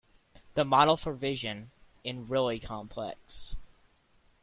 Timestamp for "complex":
2.59-3.55